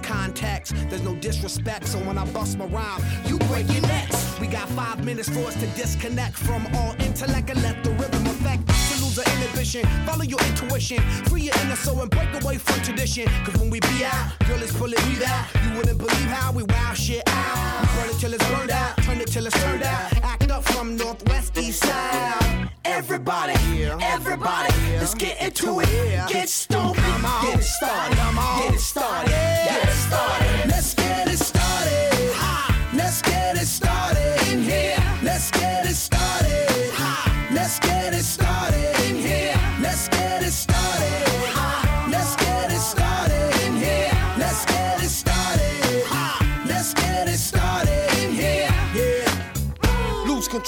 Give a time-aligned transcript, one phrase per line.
[0.00, 4.38] Context, there's no disrespect, so when I bust my rhyme, you break your necks.
[4.40, 8.31] We got five minutes for us to disconnect from all intellect and let the rhythm
[8.42, 9.84] affect to lose the inhibition.
[10.06, 13.26] Follow your intuition, free your inner soul and break away from tradition.
[13.44, 15.46] Cause when we be out, girl, it's pulling me out.
[15.64, 17.80] You wouldn't believe how we wow shit out.
[17.80, 20.12] We burn it till it's burned out, turn it till it's turned out.
[20.22, 22.70] Act up from northwest east side.
[22.84, 23.54] Everybody,
[24.00, 26.28] everybody, let's get into it.
[26.28, 30.68] Get stupid, get it started, get it started, get it started.
[30.68, 31.01] Let's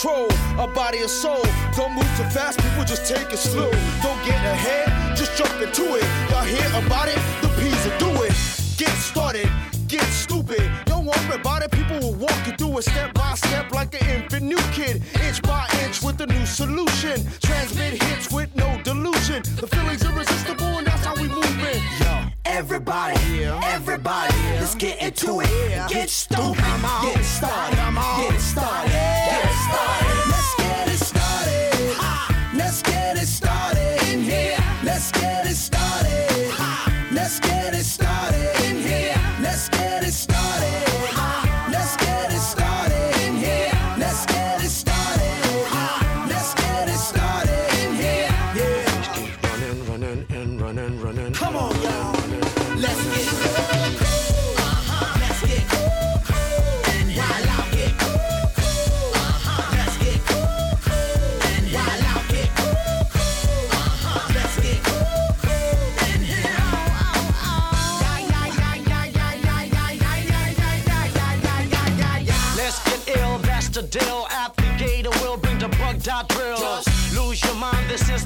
[0.04, 1.42] control of body and soul.
[1.76, 3.70] Don't move too fast, people just take it slow.
[4.02, 6.04] Don't get ahead, just jump into it.
[6.30, 7.18] Y'all hear about it?
[7.40, 8.32] The P's will do it.
[8.76, 9.48] Get started,
[9.88, 10.70] get stupid.
[10.84, 14.06] Don't worry about it, people will walk you through it step by step like an
[14.10, 15.02] infant new kid.
[15.26, 17.16] Inch by inch with a new solution.
[17.40, 19.42] Transmit hits with no delusion.
[19.60, 21.80] The feeling's irresistible and that's how we move it.
[22.00, 22.34] Yo.
[22.44, 25.88] Everybody, everybody, let's get into it.
[25.88, 26.56] Get stupid,
[27.02, 28.23] get it started, get it started,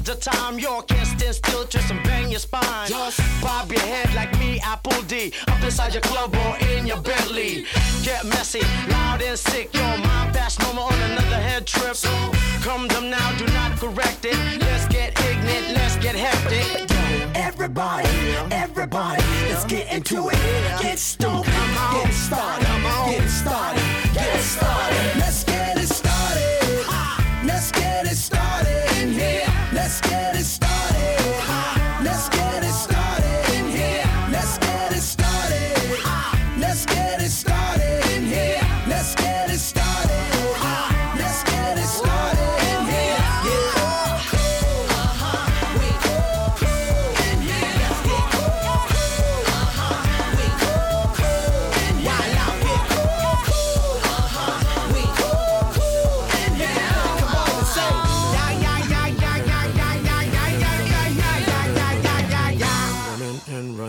[0.09, 0.57] the time.
[0.57, 2.87] You can't stand still, twist and bang your spine.
[2.87, 5.31] Just bob your head like me, Apple D.
[5.47, 7.65] Up inside your club or in your Bentley.
[8.03, 9.73] Get messy, loud and sick.
[9.73, 11.95] Your mind fast, no more on another head trip.
[11.95, 12.09] So
[12.61, 14.35] Come them now, do not correct it.
[14.59, 16.91] Let's get ignorant, let's get hectic.
[17.33, 18.09] Everybody,
[18.51, 20.81] everybody, let's get into it.
[20.81, 22.67] Get stupid, get started,
[23.07, 23.83] get started,
[24.13, 25.18] get started.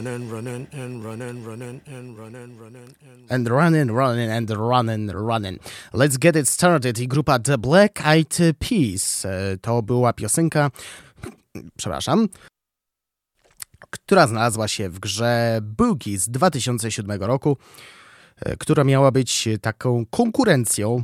[0.01, 5.59] Running running, and running, running, and running, running, and And running, running, and running, running.
[5.93, 6.99] Let's get it started.
[6.99, 9.25] I grupa The Black Eyed Peas.
[9.25, 10.71] E, To była piosenka,
[11.77, 12.29] przepraszam,
[13.91, 17.57] która znalazła się w grze Boogie z 2007 roku,
[18.41, 21.03] e, która miała być taką konkurencją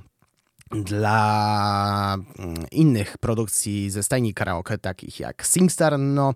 [0.71, 5.99] dla mm, innych produkcji ze stajni karaoke, takich jak SingStar.
[5.99, 6.35] No,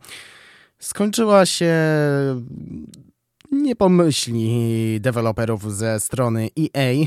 [0.81, 1.75] skończyła się
[3.53, 6.81] niepomyślni deweloperów ze strony EA.
[6.83, 7.07] E,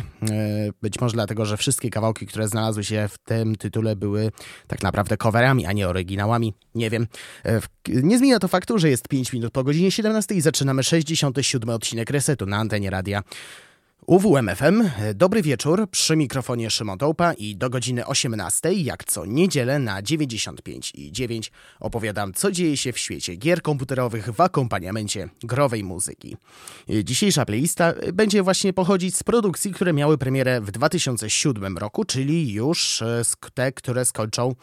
[0.81, 4.31] Być może dlatego, że wszystkie kawałki, które znalazły się w tym tytule były
[4.67, 6.53] tak naprawdę coverami, a nie oryginałami.
[6.75, 7.07] Nie wiem.
[7.45, 11.69] E, Nie zmienia to faktu, że jest 5 minut po godzinie 17 i zaczynamy 67
[11.69, 13.23] odcinek Resetu na antenie radia
[14.07, 14.89] UWMFM.
[15.15, 20.91] Dobry wieczór, przy mikrofonie Szymon Tołpa i do godziny 18, jak co niedzielę na 95
[20.95, 26.37] i 9 opowiadam, co dzieje się w świecie gier komputerowych w akompaniamencie growej muzyki.
[27.03, 33.01] Dzisiejsza playlista będzie właśnie pochodzić z produkcji, które miały premierę w 2007 roku, czyli już
[33.01, 33.21] e,
[33.53, 34.55] te, które skończą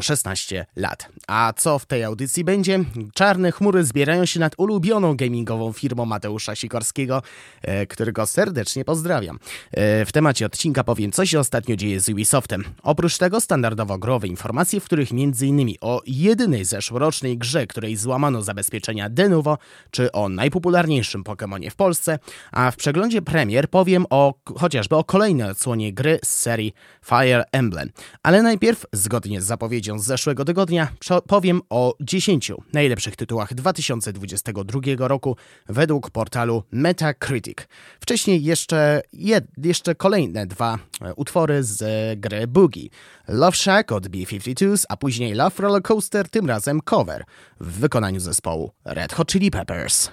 [0.00, 1.08] 16 lat.
[1.26, 2.84] A co w tej audycji będzie?
[3.14, 7.22] Czarne chmury zbierają się nad ulubioną gamingową firmą Mateusza Sikorskiego,
[7.62, 9.38] e, którego serdecznie pozdrawiam.
[9.72, 12.64] E, w temacie odcinka powiem, co się ostatnio dzieje z Ubisoftem.
[12.82, 15.74] Oprócz tego standardowo growe informacje, w których m.in.
[15.80, 19.58] o jedynej zeszłorocznej grze, której złamano zabezpieczenia Denuvo,
[19.90, 22.18] czy o najpopularniejszym Pokémonie w Polsce,
[22.52, 27.90] a w przeglądzie premier powiem o chociażby o kolejnej odsłonie gry z serii Fire Emblem.
[28.22, 30.88] Ale najpierw, zgodnie z zapowiedzią z zeszłego tygodnia,
[31.26, 35.36] powiem o 10 najlepszych tytułach 2022 roku
[35.68, 37.58] według portalu Metacritic.
[38.00, 41.80] Wcześniej jeszcze, jed, jeszcze kolejne dwa e, utwory z
[42.20, 42.88] gry Boogie.
[43.28, 47.24] Love Shack od B-52s, a później Love Roller Coaster, tym razem cover
[47.60, 50.10] w wykonaniu zespołu Red Hot Chili Peppers.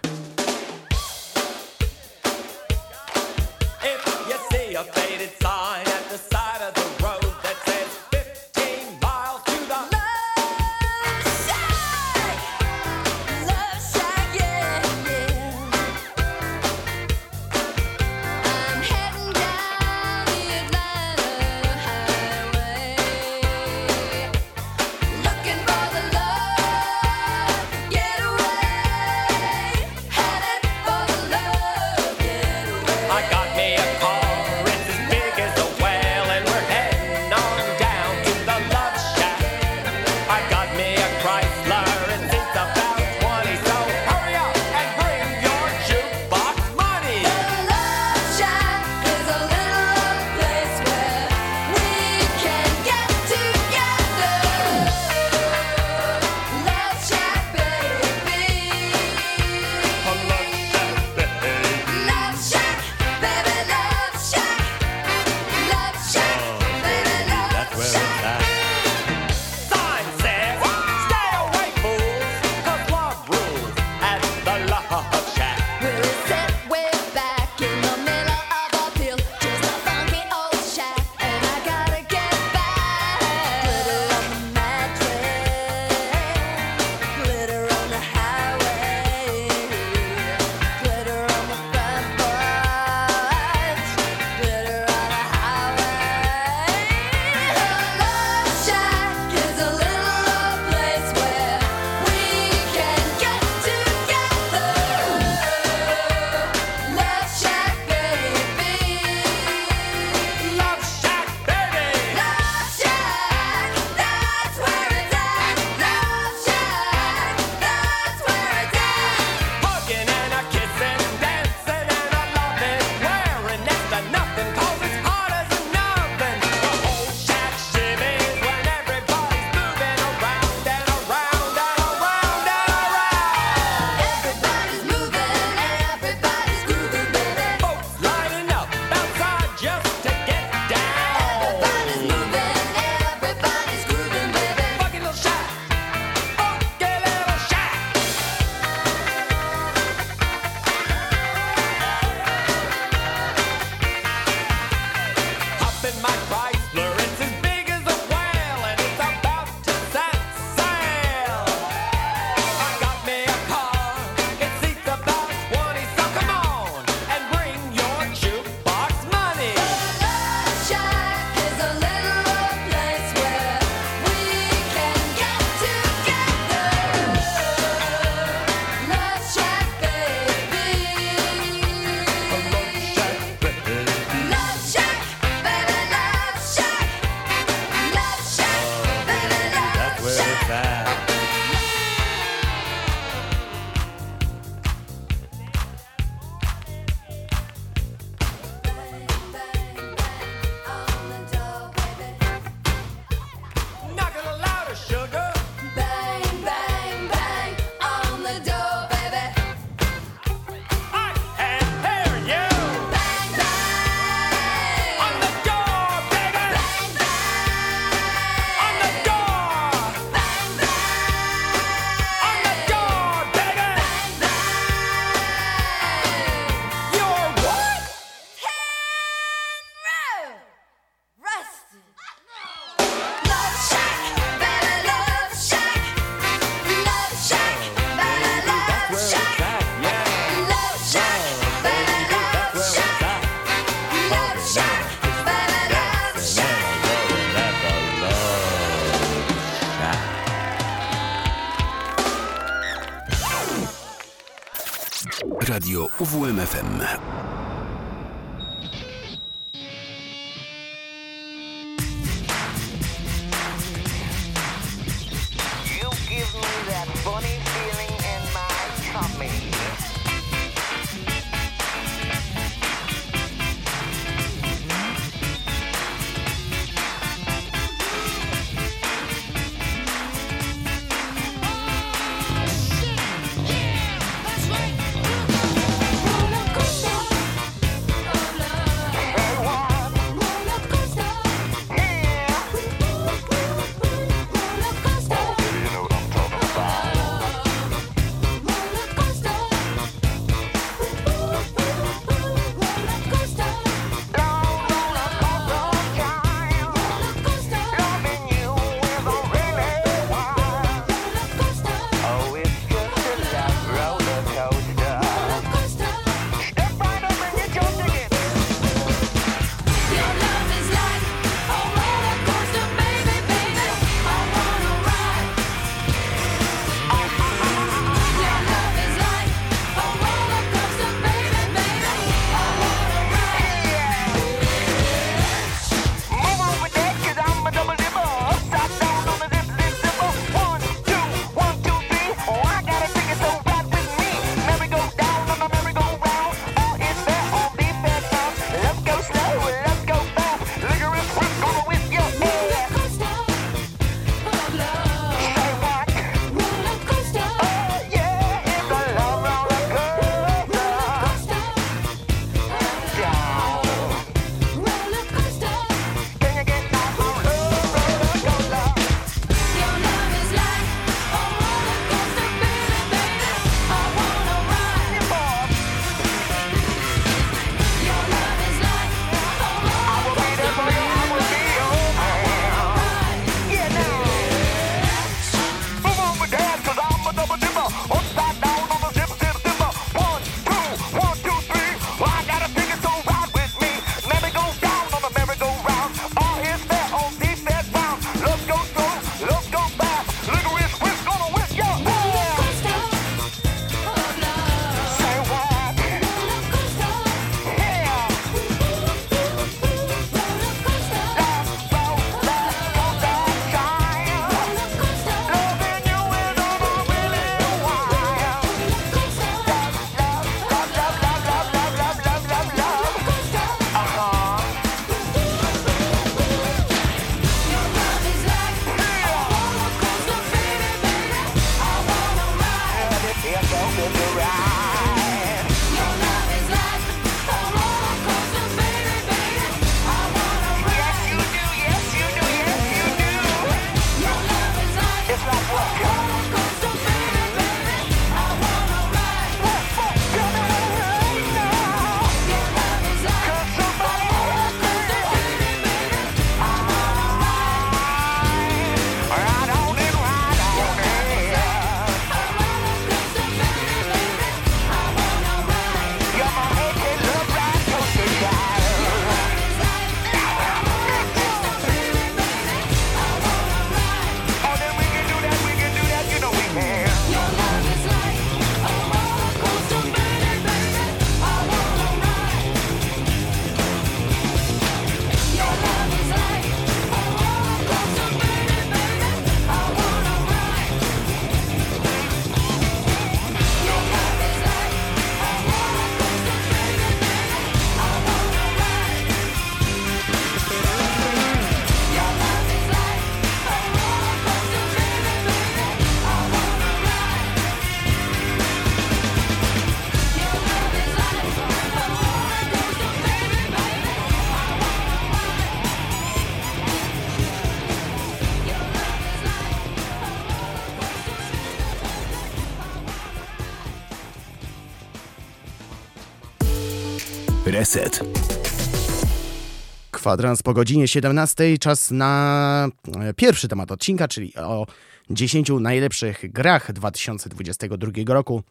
[529.92, 532.70] Kwadrans po godzinie 17, czas na
[533.02, 534.66] e, pierwszy temat odcinka, czyli o
[535.10, 538.44] 10 najlepszych grach 2022 roku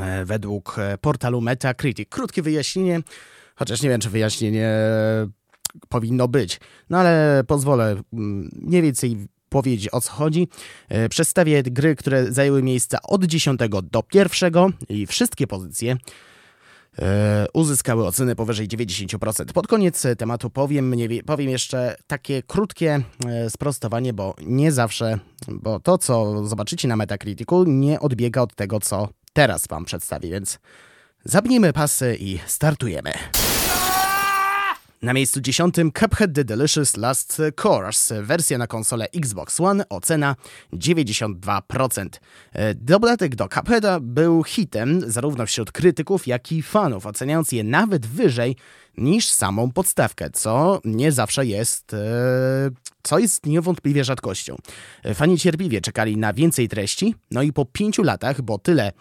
[0.00, 2.08] e, według e, portalu Metacritic.
[2.08, 3.00] Krótkie wyjaśnienie,
[3.56, 4.70] chociaż nie wiem, czy wyjaśnienie
[5.88, 6.60] powinno być,
[6.90, 9.16] no ale pozwolę mm, mniej więcej
[9.48, 10.48] powiedzieć o co chodzi.
[11.10, 14.52] Przedstawię gry, które zajęły miejsca od 10 do 1
[14.88, 15.96] i wszystkie pozycje
[17.52, 19.52] uzyskały oceny powyżej 90%.
[19.52, 20.94] Pod koniec e, tematu powiem,
[21.26, 27.64] powiem jeszcze takie krótkie e, sprostowanie, bo nie zawsze, bo to co zobaczycie na Metacriticu
[27.64, 30.58] nie odbiega od tego, co teraz wam przedstawię, więc
[31.24, 33.12] zapnijmy pasy i startujemy.
[35.02, 40.36] Na miejscu dziesiątym Cuphead The Delicious Last Course, wersja na konsolę Xbox One, ocena
[40.72, 42.08] 92%.
[42.52, 48.06] E, Dodatek do Cupheada był hitem zarówno wśród krytyków, jak i fanów, oceniając je nawet
[48.06, 48.56] wyżej
[48.96, 51.98] niż samą podstawkę, co nie zawsze jest, e,
[53.02, 54.56] co jest niewątpliwie rzadkością.
[55.02, 58.92] E, Fani cierpliwie czekali na więcej treści, no i po pięciu latach, bo tyle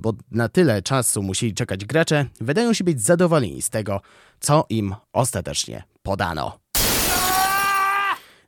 [0.00, 4.00] bo na tyle czasu musieli czekać gracze, wydają się być zadowoleni z tego,
[4.40, 6.58] co im ostatecznie podano.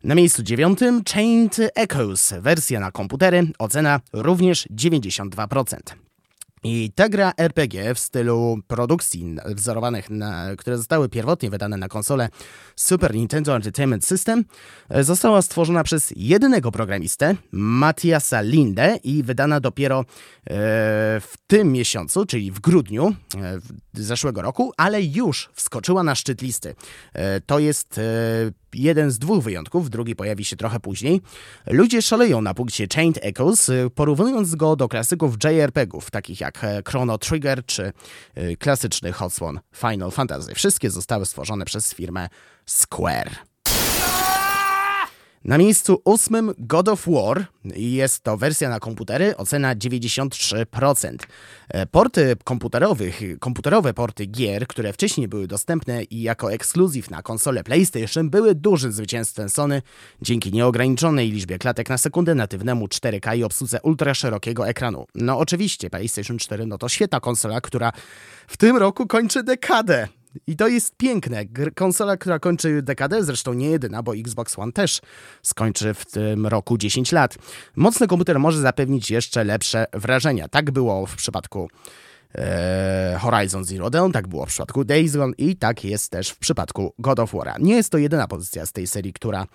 [0.05, 5.77] Na miejscu dziewiątym Chained Echoes, wersja na komputery, ocena również 92%.
[6.65, 12.29] I ta gra RPG w stylu produkcji wzorowanych, na, które zostały pierwotnie wydane na konsolę
[12.77, 14.45] Super Nintendo Entertainment System,
[14.89, 20.05] e, została stworzona przez jedynego programistę, Matiasa Linde i wydana dopiero e,
[21.21, 23.59] w tym miesiącu, czyli w grudniu e,
[23.93, 26.75] zeszłego roku, ale już wskoczyła na szczyt listy.
[27.13, 28.03] E, to jest e,
[28.75, 31.21] jeden z dwóch wyjątków, drugi pojawi się trochę później.
[31.67, 36.83] Ludzie szaleją na punkcie Chained Echoes, y, porównując go do klasyków JRPG-ów, takich jak e,
[36.89, 37.93] Chrono Trigger czy
[38.39, 40.55] y, klasyczny Swan Final Fantasy.
[40.55, 42.29] Wszystkie zostały stworzone przez firmę
[42.67, 43.50] Square.
[45.45, 51.17] Na miejscu ósmym God of War jest to wersja na komputery, ocena 93%.
[51.69, 57.65] E, Porty komputerowych, komputerowe porty gier, które wcześniej były dostępne i jako ekskluzyw na konsolę
[57.65, 59.83] PlayStation były dużym zwycięstwem Sony
[60.23, 65.07] dzięki nieograniczonej liczbie klatek na sekundę, natywnemu 4K i obsłudze ultraszerokiego ekranu.
[65.15, 67.93] No oczywiście PlayStation 4 no to świetna konsola, która
[68.47, 70.09] w tym roku kończy dekadę.
[70.47, 71.45] I to jest piękne.
[71.75, 75.01] Konsola, która kończy dekadę, zresztą nie jedyna, bo Xbox One też
[75.43, 77.39] skończy w tym roku 10 lat.
[77.77, 80.49] Mocny komputer może zapewnić jeszcze lepsze wrażenia.
[80.49, 81.69] Tak było w przypadku
[82.35, 86.39] e, Horizon Zero Dawn, tak było w przypadku Days Gone i tak jest też w
[86.39, 87.61] przypadku God of War.
[87.61, 89.47] Nie jest to jedyna pozycja z tej serii, która, e,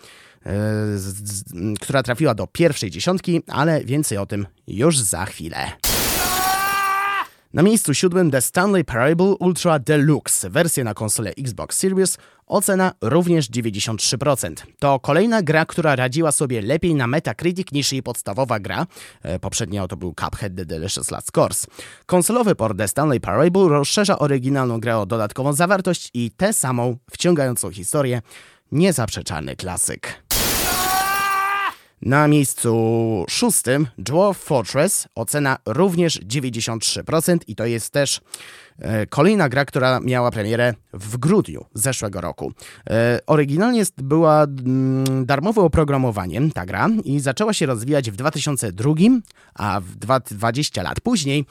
[0.98, 1.44] z, z,
[1.82, 5.95] która trafiła do pierwszej dziesiątki, ale więcej o tym już za chwilę.
[7.56, 13.50] Na miejscu siódmym The Stanley Parable Ultra Deluxe, wersja na konsolę Xbox Series, ocena również
[13.50, 14.54] 93%.
[14.80, 18.88] To kolejna gra, która radziła sobie lepiej na Metacritic niż jej podstawowa gra.
[19.24, 21.68] E, Poprzednio to był Cuphead The Delicious Last Course.
[22.06, 27.72] Konsolowy port The Stanley Parable rozszerza oryginalną grę o dodatkową zawartość i tę samą wciągającą
[27.72, 28.22] historię.
[28.72, 30.25] Niezaprzeczalny klasyk.
[32.06, 38.22] Na miejscu szóstym Dwarf Fortress, ocena również 93% i to jest też
[38.80, 42.52] e, kolejna gra, która miała premierę w grudniu zeszłego roku.
[42.90, 48.94] E, oryginalnie była mm, darmowe oprogramowanie ta gra i zaczęła się rozwijać w 2002,
[49.56, 51.46] a w dwa, 20 lat później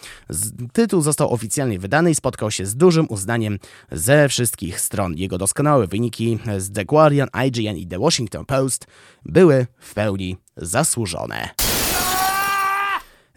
[0.72, 3.58] tytuł został oficjalnie wydany i spotkał się z dużym uznaniem
[3.92, 5.14] ze wszystkich stron.
[5.16, 8.86] Jego doskonałe wyniki z The Guardian, IGN i The Washington Post
[9.24, 11.48] były w pełni zasłużone.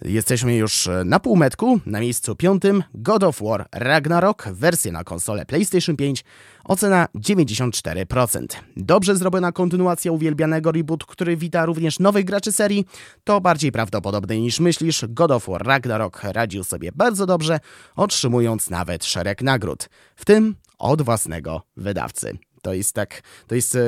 [0.01, 5.95] Jesteśmy już na półmetku, na miejscu piątym God of War Ragnarok, wersja na konsolę PlayStation
[5.95, 6.23] 5,
[6.63, 8.45] ocena 94%.
[8.77, 12.85] Dobrze zrobiona kontynuacja uwielbianego reboot, który wita również nowych graczy serii,
[13.23, 15.05] to bardziej prawdopodobne niż myślisz.
[15.09, 17.59] God of War Ragnarok radził sobie bardzo dobrze,
[17.95, 22.37] otrzymując nawet szereg nagród, w tym od własnego wydawcy.
[22.67, 23.79] To jest tak, to jest e,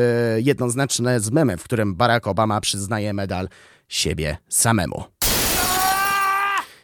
[0.42, 3.50] jednoznaczne z memem, w którym Barack Obama przyznaje medal
[3.88, 5.19] siebie samemu.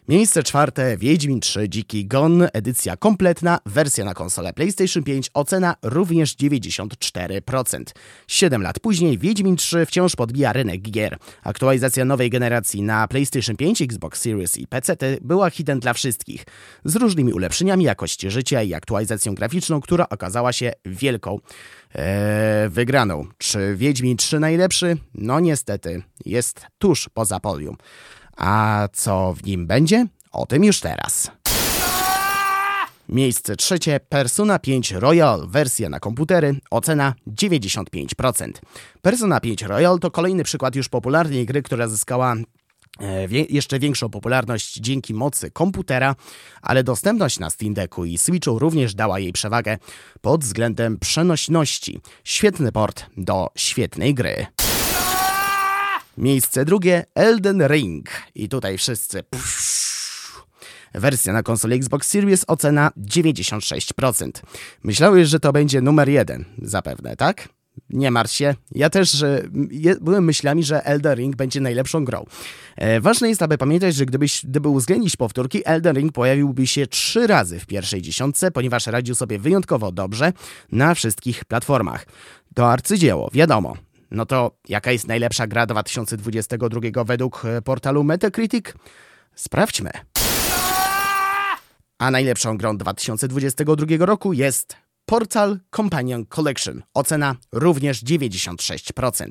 [0.08, 6.36] Miejsce czwarte Wiedźmin 3 Dziki Gon, edycja kompletna, wersja na konsolę PlayStation 5, ocena również
[6.36, 7.84] 94%.
[8.28, 11.18] 7 lat później Wiedźmin 3 wciąż podbija rynek gier.
[11.44, 16.46] Aktualizacja nowej generacji na PlayStation 5, Xbox Series i PC była hitem dla wszystkich,
[16.86, 21.40] z różnymi ulepszeniami jakości życia i aktualizacją graficzną, która okazała się wielką
[21.96, 23.28] e, wygraną.
[23.38, 24.98] Czy Wiedźmin 3 najlepszy?
[25.14, 27.78] No niestety, jest tuż poza podium.
[28.36, 30.08] A co w nim będzie?
[30.32, 31.32] O tym już teraz.
[33.10, 38.52] Miejsce trzecie Persona 5 Royal, wersja na komputery, ocena 95%.
[39.02, 42.36] Persona 5 Royal to kolejny przykład już popularnej gry, która zyskała
[43.00, 46.16] e, wie, jeszcze większą popularność dzięki mocy komputera,
[46.62, 49.78] ale dostępność na Steam Decku i Switchu również dała jej przewagę
[50.22, 52.00] pod względem przenośności.
[52.24, 54.46] Świetny port do świetnej gry.
[56.18, 58.10] Miejsce drugie Elden Ring.
[58.36, 59.24] I tutaj wszyscy.
[60.94, 64.30] Wersja na konsoli Xbox Series ocena 96%.
[64.84, 67.50] Myślałeś, że to będzie numer jeden, zapewne, tak?
[67.90, 68.56] Nie martw się.
[68.72, 69.24] Ja też
[69.72, 72.26] je, byłem myślami, że Elden Ring będzie najlepszą grą.
[72.76, 77.28] E, ważne jest, aby pamiętać, że gdybyś, gdyby uwzględnić powtórki, Elden Ring pojawiłby się trzy
[77.28, 80.34] razy w pierwszej dziesiątce, ponieważ radził sobie wyjątkowo dobrze
[80.72, 82.06] na wszystkich platformach.
[82.56, 83.78] To arcydzieło, wiadomo.
[84.16, 88.66] No to jaka jest najlepsza gra 2022 według e, portalu Metacritic?
[89.36, 89.90] Sprawdźmy.
[91.98, 94.76] A najlepszą grą 2022 roku jest
[95.06, 96.84] Portal Companion Collection.
[96.94, 99.30] Ocena również 96%.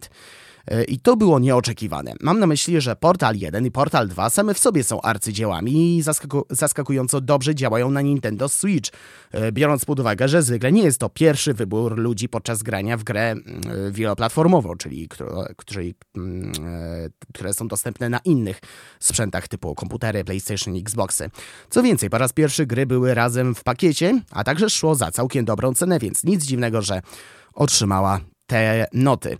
[0.66, 2.12] E, I to było nieoczekiwane.
[2.20, 6.02] Mam na myśli, że Portal 1 i Portal 2 same w sobie są arcydziełami i
[6.02, 8.90] zaskaku zaskakująco dobrze działają na Nintendo Switch.
[9.32, 13.04] E, Biorąc pod uwagę, że zwykle nie jest to pierwszy wybór ludzi podczas grania w
[13.04, 13.44] grę mm,
[13.88, 15.08] e, wieloplatformową, czyli
[16.16, 16.52] mm,
[17.34, 18.60] które są dostępne na innych
[19.00, 21.30] sprzętach typu komputery, PlayStation Xboxy.
[21.70, 25.44] Co więcej, po raz pierwszy gry były razem w pakiecie, a także szło za całkiem
[25.44, 27.02] dobrą cenę, więc nic dziwnego, że
[27.54, 29.38] otrzymała te noty.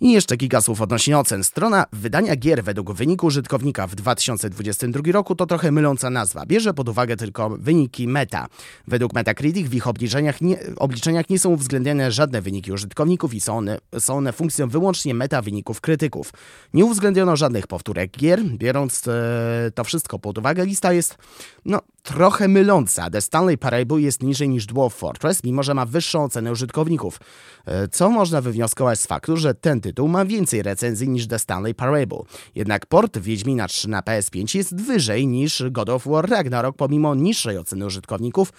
[0.00, 1.44] I jeszcze kilka słów odnośnie ocen.
[1.44, 6.46] Strona wydania gier według wyniku użytkownika w 2022 roku to trochę myląca nazwa.
[6.46, 8.46] Bierze pod uwagę tylko wyniki meta.
[8.86, 13.56] Według Metacritic w ich obliczeniach nie, obliczeniach nie są uwzględniane żadne wyniki użytkowników i są
[13.58, 16.32] one, są one funkcją wyłącznie meta wyników krytyków.
[16.74, 18.44] Nie uwzględniono żadnych powtórek gier.
[18.44, 21.16] Biorąc e, to wszystko pod uwagę, lista jest
[21.64, 23.10] no, trochę myląca.
[23.10, 27.20] The Stanley Parable jest niżej niż Dwarf Fortress, mimo że ma wyższą ocenę użytkowników.
[27.66, 31.74] E, Co można wywnioskować z faktu, że ten tytuł ma więcej recenzji niż The Stanley
[31.74, 32.18] Parable.
[32.54, 37.58] Jednak port Wiedźmina 3 na PS5 jest wyżej niż God of War Ragnarok, pomimo niższej
[37.58, 38.52] oceny użytkowników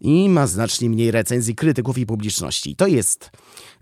[0.00, 2.76] i ma znacznie mniej recenzji krytyków i publiczności.
[2.76, 3.30] To jest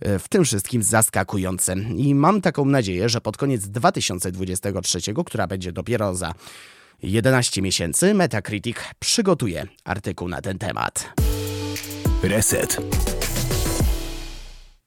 [0.00, 1.74] e, w tym wszystkim zaskakujące.
[1.96, 6.34] I mam taką nadzieję, że pod koniec 2023, która będzie dopiero za
[7.02, 11.12] 11 miesięcy, Metacritic przygotuje artykuł na ten temat.
[12.22, 12.76] Reset.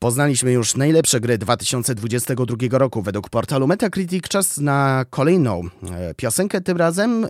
[0.04, 4.28] Poznaliśmy już najlepsze gry 2022 roku według portalu Metacritic.
[4.28, 6.62] Czas na kolejną e, piosenkę.
[6.62, 7.30] Tym razem e,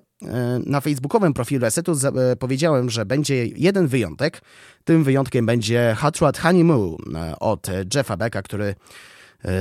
[0.65, 4.41] na facebookowym profilu Resetu e, powiedziałem, że będzie jeden wyjątek.
[4.83, 6.97] Tym wyjątkiem będzie Hot Rod Honeymoon
[7.39, 8.75] od Jeffa Becka, który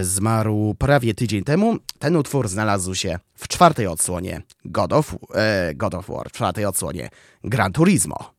[0.03, 1.77] zmarł prawie tydzień temu.
[1.99, 6.65] Ten utwór znalazł się w czwartej odsłonie God of, e, God of War, w czwartej
[6.65, 7.09] odsłonie
[7.45, 8.35] Gran Turismo.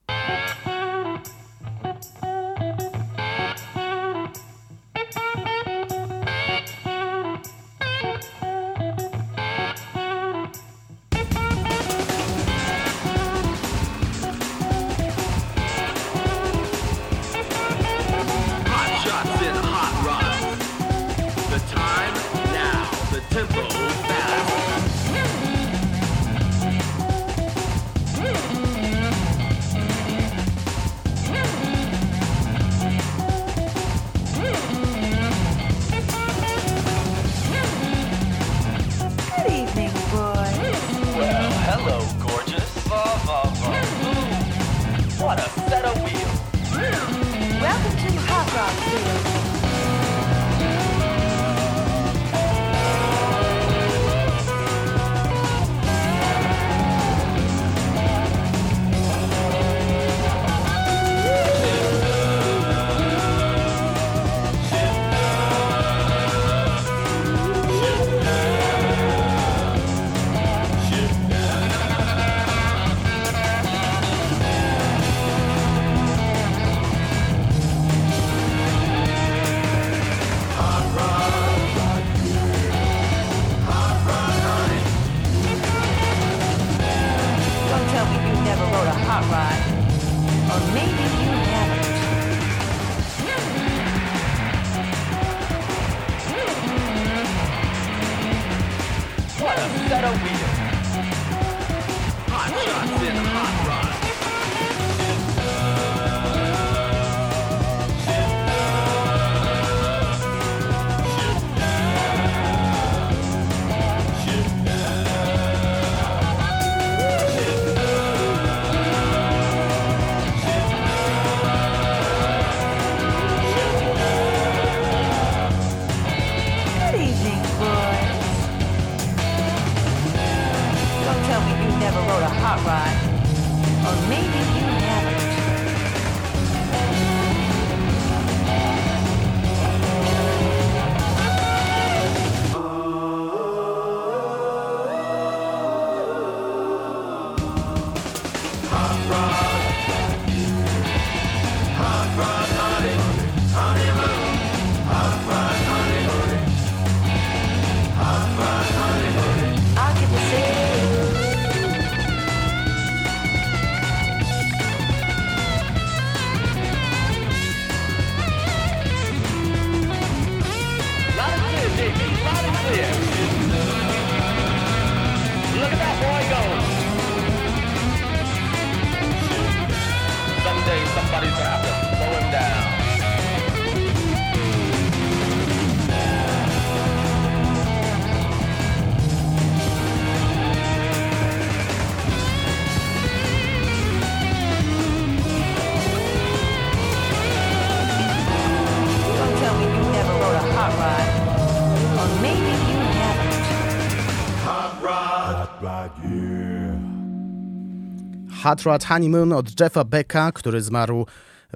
[208.43, 211.06] Hot Rod Honeymoon od Jeffa Becka, który zmarł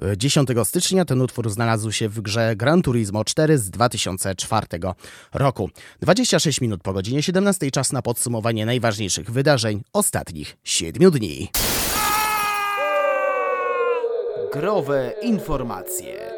[0.02, 1.04] e, 10 stycznia.
[1.04, 4.66] Ten utwór znalazł się w grze Gran Turismo 4 z 2004
[5.34, 5.70] roku.
[6.00, 11.48] 26 minut po godzinie 17 czas na podsumowanie najważniejszych wydarzeń ostatnich 7 dni.
[14.52, 16.37] Growe informacje.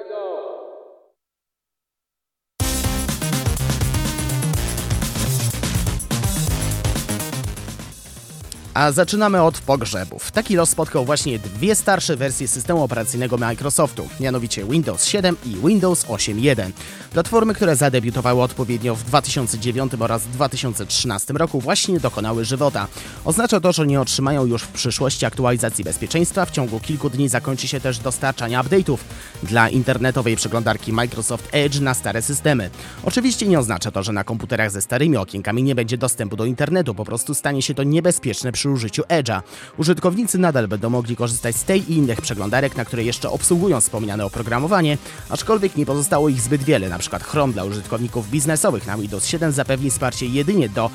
[8.80, 10.32] A zaczynamy od pogrzebów.
[10.32, 16.06] Taki los spotkał właśnie dwie starsze wersje systemu operacyjnego Microsoftu, mianowicie Windows 7 i Windows
[16.06, 16.70] 8.1.
[17.12, 22.86] Platformy, które zadebiutowały odpowiednio w 2009 oraz 2013 roku właśnie dokonały żywota.
[23.24, 26.46] Oznacza to, że nie otrzymają już w przyszłości aktualizacji bezpieczeństwa.
[26.46, 28.98] W ciągu kilku dni zakończy się też dostarczanie update'ów
[29.42, 32.70] dla internetowej przeglądarki Microsoft Edge na stare systemy.
[33.04, 36.94] Oczywiście nie oznacza to, że na komputerach ze starymi okienkami nie będzie dostępu do internetu,
[36.94, 39.42] po prostu stanie się to niebezpieczne przy użyciu Edge'a.
[39.76, 44.24] Użytkownicy nadal będą mogli korzystać z tej i innych przeglądarek, na które jeszcze obsługują wspomniane
[44.24, 49.26] oprogramowanie, aczkolwiek nie pozostało ich zbyt wiele, na przykład Chrome dla użytkowników biznesowych na Windows
[49.26, 50.90] 7 zapewni wsparcie jedynie do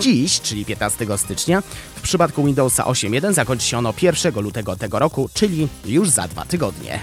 [0.00, 1.62] dziś, czyli 15 stycznia.
[1.96, 6.44] W przypadku Windowsa 8.1 zakończy się ono 1 lutego tego roku, czyli już za dwa
[6.44, 7.00] tygodnie.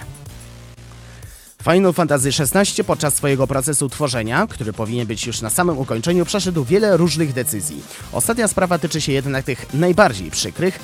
[1.64, 6.64] Final Fantasy XVI podczas swojego procesu tworzenia, który powinien być już na samym ukończeniu, przeszedł
[6.64, 7.84] wiele różnych decyzji.
[8.12, 10.80] Ostatnia sprawa tyczy się jednak tych najbardziej przykrych,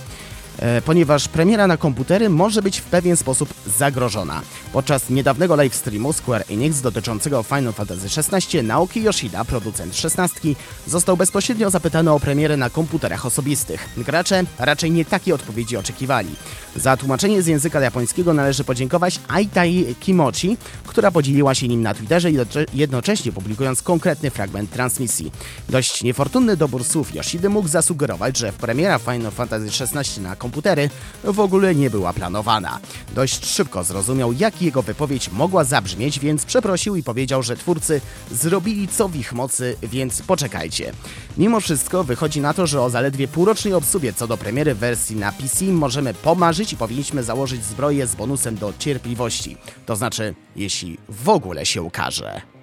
[0.86, 4.42] ponieważ premiera na komputery może być w pewien sposób zagrożona.
[4.74, 10.56] Podczas niedawnego livestreamu Square Enix dotyczącego Final Fantasy XVI Naoki Yoshida, producent XVI,
[10.88, 13.90] został bezpośrednio zapytany o premierę na komputerach osobistych.
[13.98, 16.30] Gracze raczej nie takiej odpowiedzi oczekiwali.
[16.76, 22.32] Za tłumaczenie z języka japońskiego należy podziękować Aitai Kimochi, która podzieliła się nim na Twitterze,
[22.32, 25.32] jednocze- jednocześnie publikując konkretny fragment transmisji.
[25.70, 30.90] Dość niefortunny dobór słów Yoshidy mógł zasugerować, że premiera Final Fantasy XVI na komputery
[31.24, 32.80] w ogóle nie była planowana.
[33.16, 38.88] Dość szybko zrozumiał, jak jego wypowiedź mogła zabrzmieć, więc przeprosił i powiedział, że twórcy zrobili
[38.88, 40.94] co w ich mocy, więc poczekajcie.
[41.38, 45.32] Mimo wszystko wychodzi na to, że o zaledwie półrocznej obsłubie co do premiery wersji na
[45.32, 49.58] PC możemy pomarzyć i powinniśmy założyć zbroję z bonusem do cierpliwości.
[49.86, 52.59] To znaczy, jeśli w ogóle się ukaże.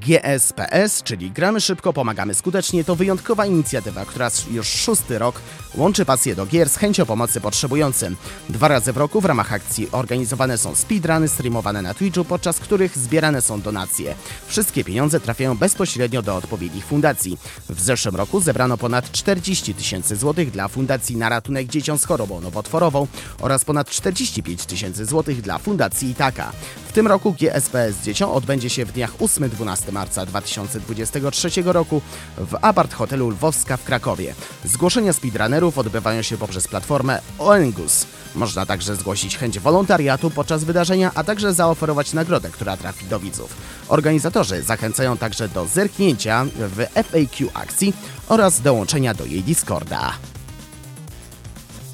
[0.00, 5.40] GSPS, czyli Gramy Szybko, Pomagamy Skutecznie, to wyjątkowa inicjatywa, która już szósty rok
[5.76, 8.16] łączy pasję do gier z chęcią pomocy potrzebującym.
[8.48, 12.98] Dwa razy w roku w ramach akcji organizowane są speedruny streamowane na Twitchu, podczas których
[12.98, 14.14] zbierane są donacje.
[14.46, 17.38] Wszystkie pieniądze trafiają bezpośrednio do odpowiednich fundacji.
[17.70, 22.40] W zeszłym roku zebrano ponad 40 tysięcy złotych dla Fundacji na ratunek dzieciom z chorobą
[22.40, 23.06] nowotworową
[23.40, 26.52] oraz ponad 45 tysięcy złotych dla Fundacji Itaka.
[26.88, 32.02] W tym roku GSPS dziecią odbędzie się w dniach 8-12 marca 2023 roku
[32.38, 34.34] w Apart Hotelu Lwowska w Krakowie.
[34.64, 38.06] Zgłoszenia speedrunnerów odbywają się poprzez platformę Oengus.
[38.34, 43.56] Można także zgłosić chęć wolontariatu podczas wydarzenia, a także zaoferować nagrodę, która trafi do widzów.
[43.88, 47.92] Organizatorzy zachęcają także do zerknięcia w FAQ akcji
[48.28, 50.12] oraz dołączenia do jej Discorda.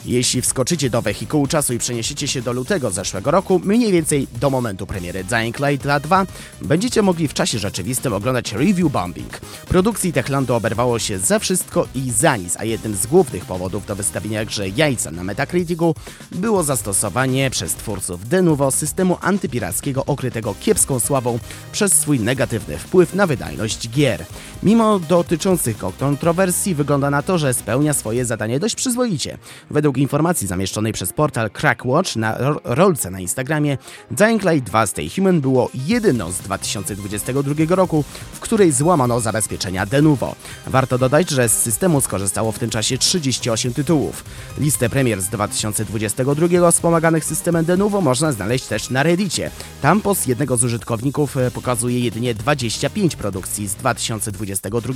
[0.05, 4.51] Jeśli wskoczycie do wehikułu czasu i przeniesiecie się do lutego zeszłego roku, mniej więcej do
[4.51, 6.27] momentu premiery Dying Light 2,
[6.63, 9.41] będziecie mogli w czasie rzeczywistym oglądać review bombing.
[9.69, 13.97] Produkcji Techlandu oberwało się za wszystko i za nic, a jednym z głównych powodów do
[13.97, 15.95] wystawienia grze jajca na Metacriticu
[16.33, 21.39] było zastosowanie przez twórców Denuvo systemu antypirackiego okrytego kiepską sławą
[21.73, 24.25] przez swój negatywny wpływ na wydajność gier.
[24.63, 29.39] Mimo dotyczących kontrowersji wygląda na to, że spełnia swoje zadanie dość przyzwoicie.
[29.71, 33.79] Według informacji zamieszczonej przez portal Crackwatch na ro- rolce na Instagramie,
[34.11, 40.35] Dying Light 2 Stay Human było jedyną z 2022 roku, w której złamano zabezpieczenia Denuvo.
[40.67, 44.25] Warto dodać, że z systemu skorzystało w tym czasie 38 tytułów.
[44.59, 49.51] Listę premier z 2022 wspomaganych systemem Denuvo można znaleźć też na Reddicie.
[49.83, 54.93] Tam post jednego z użytkowników e, pokazuje jedynie 25 produkcji z 2022.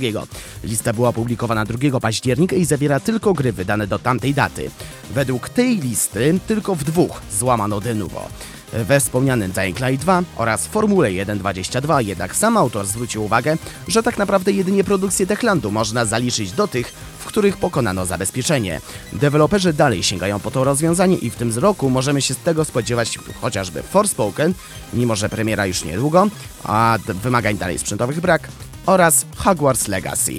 [0.63, 4.71] Lista była opublikowana 2 października i zawiera tylko gry wydane do tamtej daty.
[5.11, 8.29] Według tej listy tylko w dwóch złamano Denuvo.
[8.73, 14.17] We wspomnianym Dying Light 2 oraz Formule 1.22 jednak sam autor zwrócił uwagę, że tak
[14.17, 18.81] naprawdę jedynie produkcję Techlandu można zaliczyć do tych, w których pokonano zabezpieczenie.
[19.13, 23.19] Deweloperzy dalej sięgają po to rozwiązanie i w tym roku możemy się z tego spodziewać
[23.41, 24.53] chociażby Forspoken,
[24.93, 26.27] mimo że premiera już niedługo,
[26.63, 28.49] a wymagań dalej sprzętowych brak,
[28.85, 30.33] oraz Hogwarts Legacy.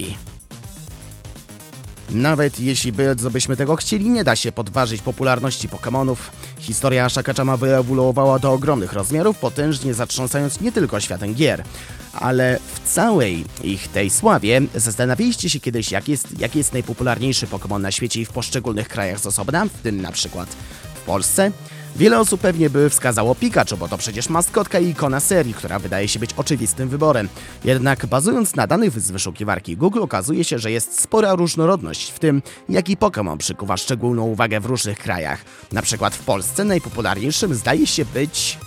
[2.10, 6.16] Nawet jeśli bardzo byśmy tego chcieli, nie da się podważyć popularności Pokémonów.
[6.58, 11.64] Historia Shakachama wyewoluowała do ogromnych rozmiarów, potężnie zatrząsając nie tylko światem gier.
[12.12, 17.80] Ale w całej ich tej sławie zastanawialiście się kiedyś, jak jest, jaki jest najpopularniejszy Pokémon
[17.80, 20.48] na świecie i w poszczególnych krajach z osobna, w tym na przykład
[20.94, 21.50] w Polsce?
[21.96, 26.08] Wiele osób pewnie by wskazało Pikachu, bo to przecież maskotka i ikona serii, która wydaje
[26.08, 27.28] się być oczywistym wyborem.
[27.64, 32.42] Jednak bazując na danych z wyszukiwarki Google okazuje się, że jest spora różnorodność w tym,
[32.68, 35.44] jaki Pokémon przykuwa szczególną uwagę w różnych krajach.
[35.72, 38.58] Na przykład w Polsce najpopularniejszym zdaje się być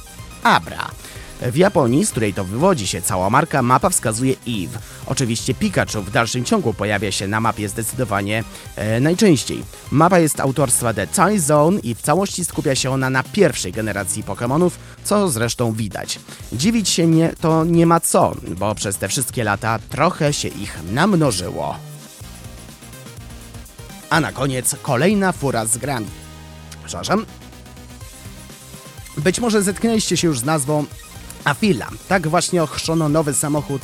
[0.44, 0.92] Abra.
[1.42, 4.80] W Japonii, z której to wywodzi się cała marka, mapa wskazuje Eve.
[5.06, 8.44] Oczywiście Pikachu w dalszym ciągu pojawia się na mapie zdecydowanie
[8.76, 9.64] e, najczęściej.
[9.92, 14.24] Mapa jest autorstwa The Tie Zone i w całości skupia się ona na pierwszej generacji
[14.24, 14.72] Pokémonów,
[15.04, 16.20] co zresztą widać.
[16.54, 20.80] Dziwić się nie, to nie ma co, bo przez te wszystkie lata trochę się ich
[20.92, 21.76] namnożyło.
[24.10, 26.08] A na koniec kolejna fura z grami.
[26.86, 27.26] Przepraszam.
[29.18, 30.86] Być może zetknęliście się już z nazwą
[31.50, 31.88] Afila.
[32.08, 33.82] Tak właśnie ochrzczono nowy samochód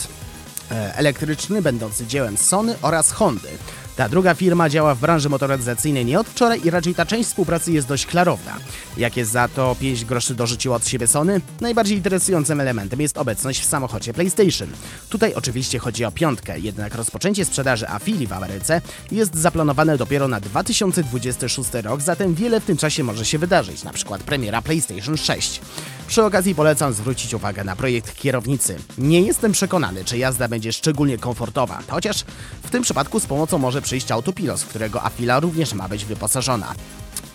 [0.71, 3.49] e, elektryczny będący dziełem Sony oraz Hondy.
[3.95, 7.71] Ta druga firma działa w branży motoryzacyjnej nie od wczoraj i raczej ta część współpracy
[7.71, 8.57] jest dość klarowna.
[8.97, 11.41] Jakie za to 5 groszy dorzuciło od siebie Sony?
[11.61, 14.67] Najbardziej interesującym elementem jest obecność w samochodzie PlayStation.
[15.09, 18.81] Tutaj oczywiście chodzi o piątkę, jednak rozpoczęcie sprzedaży Afili w Ameryce
[19.11, 23.93] jest zaplanowane dopiero na 2026 rok, zatem wiele w tym czasie może się wydarzyć, na
[23.93, 25.61] przykład premiera PlayStation 6.
[26.07, 28.77] Przy okazji polecam zwrócić uwagę na projekt kierownicy.
[28.97, 32.23] Nie jestem przekonany, czy jazda będzie szczególnie komfortowa, chociaż
[32.63, 36.75] w tym przypadku z pomocą może przyjść autopilot, w którego Afila również ma być wyposażona.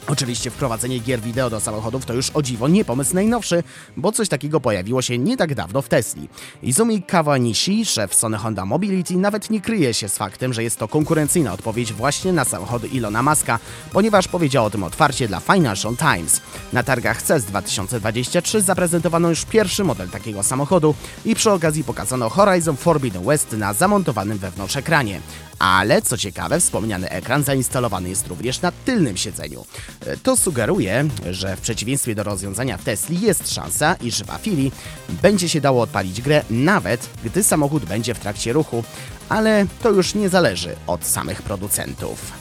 [0.07, 3.63] Oczywiście wprowadzenie gier wideo do samochodów to już o dziwo nie pomysł najnowszy,
[3.97, 6.29] bo coś takiego pojawiło się nie tak dawno w Tesli.
[6.63, 10.89] Izumi Kawanishi, szef Sony Honda Mobility, nawet nie kryje się z faktem, że jest to
[10.89, 13.59] konkurencyjna odpowiedź właśnie na samochody Ilona Maska,
[13.93, 16.41] ponieważ powiedział o tym otwarcie dla Financial Times.
[16.73, 22.77] Na targach CES 2023 zaprezentowano już pierwszy model takiego samochodu i przy okazji pokazano Horizon
[22.77, 25.21] Forbidden West na zamontowanym wewnątrz ekranie.
[25.61, 29.67] Ale co ciekawe, wspomniany ekran zainstalowany jest również na tylnym siedzeniu.
[30.01, 34.73] E, To sugeruje, że w przeciwieństwie do rozwiązania w Tesli jest szansa, iż w Afili
[35.23, 38.85] będzie się dało odpalić grę nawet gdy samochód będzie w trakcie ruchu,
[39.29, 42.40] ale to już nie zależy od samych producentów.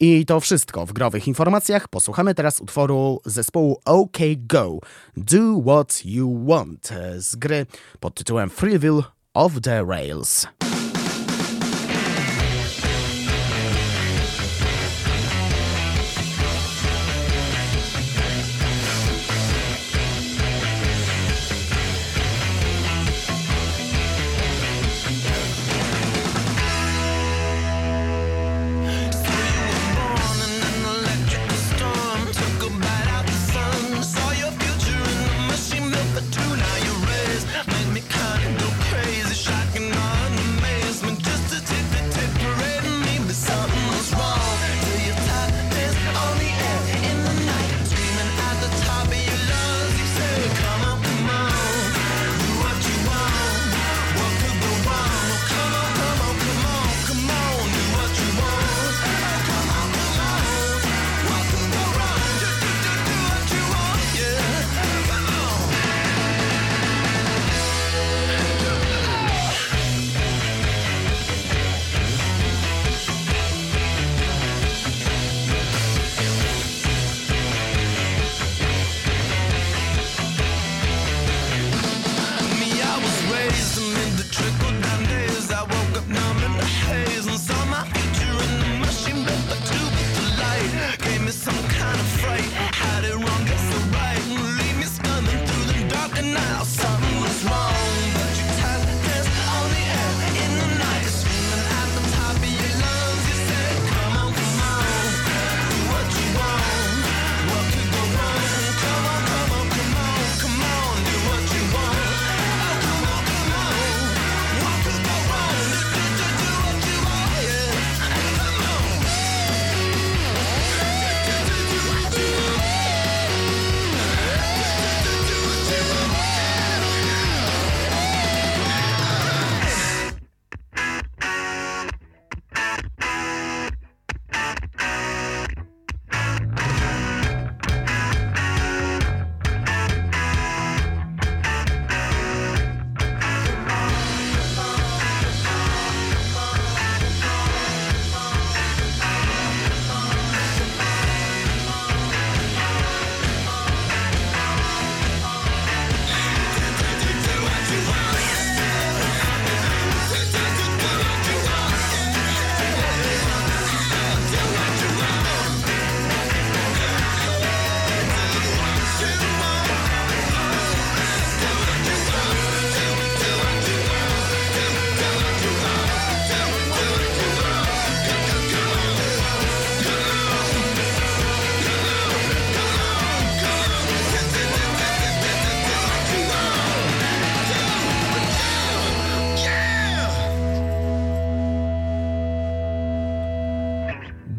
[0.00, 1.88] I to wszystko w growych informacjach.
[1.88, 4.78] Posłuchamy teraz utworu zespołu OK Go
[5.16, 7.66] Do What You Want z gry
[8.00, 9.02] pod tytułem Freeville
[9.34, 10.46] of the Rails.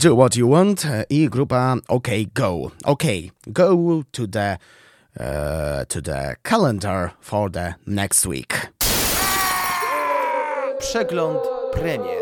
[0.09, 2.71] Do What You Want i grupa OK Go.
[2.83, 4.57] OK, go to the,
[5.19, 8.69] uh, to the calendar for the next week.
[10.79, 11.41] Przegląd
[11.73, 12.18] premier.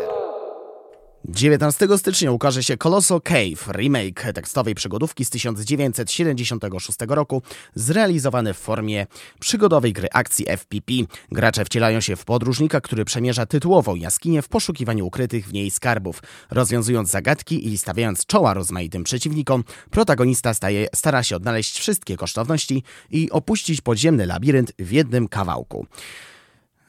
[1.28, 7.42] 19 stycznia ukaże się Colossal Cave, remake tekstowej przygodówki z 1976 roku,
[7.74, 9.06] zrealizowany w formie
[9.40, 10.92] przygodowej gry akcji FPP.
[11.32, 16.22] Gracze wcielają się w podróżnika, który przemierza tytułową jaskinię w poszukiwaniu ukrytych w niej skarbów.
[16.50, 23.30] Rozwiązując zagadki i stawiając czoła rozmaitym przeciwnikom, protagonista staje, stara się odnaleźć wszystkie kosztowności i
[23.30, 25.86] opuścić podziemny labirynt w jednym kawałku.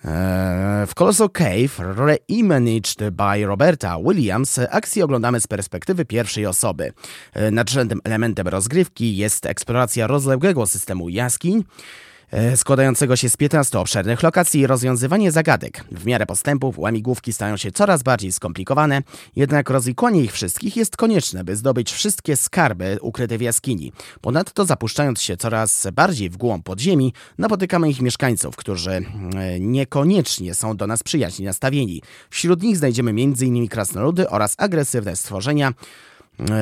[0.06, 6.94] Eee, W Colossal Cave, reimagined by Roberta Williams, akcję oglądamy z perspektywy pierwszej osoby.
[7.36, 12.09] Eee, Nadrzędnym elementem rozgrywki jest eksploracja rozległego systemu jaskiń, e,
[12.56, 15.86] składającego się z 15 obszernych lokacji i rozwiązywanie zagadek.
[15.92, 19.02] W miarę postępów łamigłówki stają się coraz bardziej skomplikowane,
[19.36, 23.92] jednak rozwikłanie ich wszystkich jest konieczne, by zdobyć wszystkie skarby ukryte w jaskini.
[24.22, 30.78] Ponadto zapuszczając się coraz bardziej w głąb podziemi, napotykamy ich mieszkańców, którzy e, niekoniecznie są
[30.78, 32.02] do nas przyjaźni nastawieni.
[32.30, 33.68] Wśród nich znajdziemy m.in.
[33.68, 35.74] krasnoludy oraz agresywne stworzenia, e,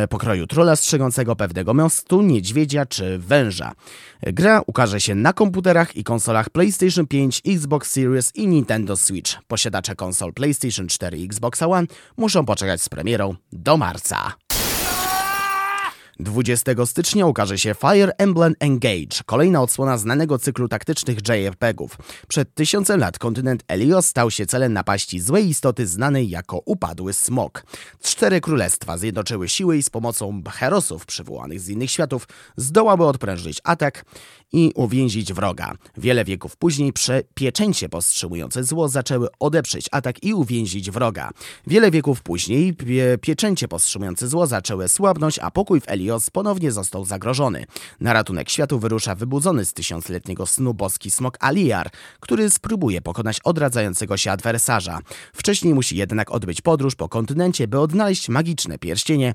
[0.10, 3.72] pokroju trola strzegącego pewnego mostu, niedźwiedzia czy węża.
[4.24, 9.38] Gra ukaże się na komputerach i konsolach PlayStation 5, Xbox Series i Nintendo Switch.
[9.48, 14.47] Posiadacze konsol PlayStation 4 i Xbox One muszą poczekać z premierą do marca.
[16.20, 21.98] 20 stycznia ukaże się Fire Emblem Engage, kolejna odsłona znanego cyklu taktycznych JRPG-ów.
[22.28, 27.64] Przed tysiącem lat kontynent Elios stał się celem napaści złej istoty znanej jako upadły smok.
[28.02, 34.06] Cztery królestwa zjednoczyły siły i z pomocą herosów przywołanych z innych światów zdołały odprężyć atak
[34.54, 35.74] i uwięzić wroga.
[35.98, 41.32] Wiele wieków później prze- pieczęcie powstrzymujące zło zaczęły odeprzeć atak i uwięzić wroga.
[41.68, 47.06] Wiele wieków później pie- pieczęcie powstrzymujące zło zaczęły słabnąć, a pokój w Elios ponownie został
[47.06, 47.66] zagrożony.
[48.00, 51.90] Na ratunek światu wyrusza wybudzony z tysiącletniego snu boski smok Aliar,
[52.20, 55.00] który spróbuje pokonać odradzającego się adwersarza.
[55.34, 59.34] Wcześniej musi jednak odbyć podróż po kontynencie, by odnaleźć magiczne pierścienie,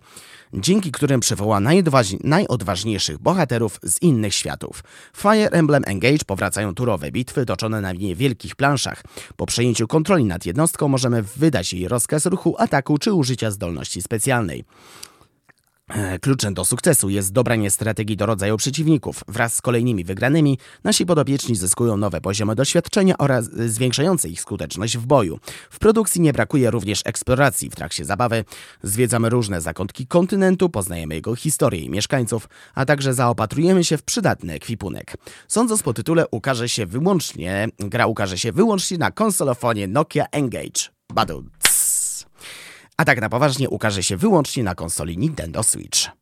[0.54, 4.82] dzięki którym przywoła najodważ- najodważniejszych bohaterów z innych światów.
[5.16, 9.02] Fire Emblem Engage powracają turowe bitwy toczone na niewielkich planszach.
[9.36, 14.64] Po przejęciu kontroli nad jednostką możemy wydać jej rozkaz ruchu, ataku czy użycia zdolności specjalnej.
[15.88, 19.24] E, Kluczem do sukcesu jest dobranie strategii do rodzaju przeciwników.
[19.28, 24.98] Wraz z kolejnymi wygranymi nasi podopieczni zyskują nowe poziomy doświadczenia oraz e, zwiększające ich skuteczność
[24.98, 25.38] w boju.
[25.70, 27.70] W produkcji nie brakuje również eksploracji.
[27.70, 28.44] W trakcie zabawy
[28.82, 34.52] zwiedzamy różne zakątki kontynentu, poznajemy jego historię i mieszkańców, a także zaopatrujemy się w przydatny
[34.52, 35.16] ekwipunek.
[35.48, 40.80] Sądząc po tytule ukaże się wyłącznie, gra ukaże się wyłącznie na konsolofonie Nokia Engage.
[41.14, 41.44] Badu.
[42.96, 46.21] A tak na poważnie ukaże się wyłącznie na konsoli Nintendo Switch.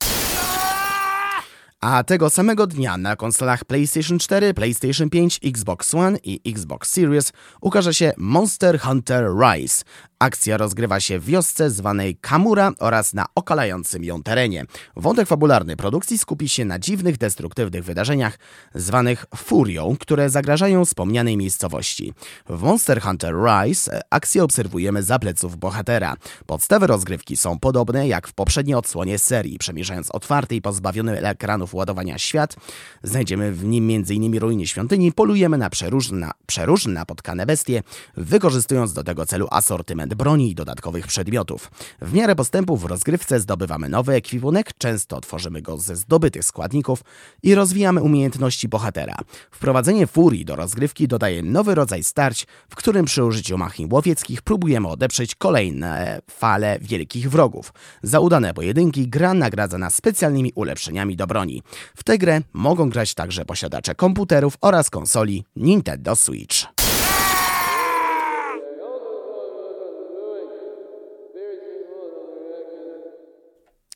[1.80, 7.32] A tego samego dnia na konsolach PlayStation 4, PlayStation 5, Xbox One i Xbox Series
[7.60, 9.84] ukaże się Monster Hunter Rise.
[10.18, 14.64] Akcja rozgrywa się w wiosce zwanej Kamura oraz na okalającym ją terenie.
[14.96, 18.38] Wątek fabularny produkcji skupi się na dziwnych, destruktywnych wydarzeniach
[18.74, 22.12] zwanych furią, które zagrażają wspomnianej miejscowości.
[22.48, 26.16] W Monster Hunter Rise e, akcję obserwujemy za pleców bohatera.
[26.46, 29.58] Podstawy rozgrywki są podobne jak w poprzedniej odsłonie serii.
[29.58, 32.56] Przemierzając otwarty i pozbawiony ekranów ładowania świat,
[33.02, 34.38] znajdziemy w nim m.in.
[34.38, 37.82] ruiny świątyni, polujemy na przeróżne, przeróżne napotkane bestie,
[38.16, 41.70] wykorzystując do tego celu asortyment broni i dodatkowych przedmiotów.
[42.02, 47.04] W miarę postępów w rozgrywce zdobywamy nowy ekwipunek, często tworzymy go ze zdobytych składników
[47.42, 49.16] i rozwijamy umiejętności bohatera.
[49.50, 54.88] Wprowadzenie furii do rozgrywki dodaje nowy rodzaj starć, w którym przy użyciu machin łowieckich próbujemy
[54.88, 57.72] odeprzeć kolejne fale wielkich wrogów.
[58.02, 61.59] Za udane pojedynki gra nagradza nas specjalnymi ulepszeniami do broni.
[61.96, 66.66] W tę grę mogą grać także posiadacze komputerów oraz konsoli Nintendo Switch.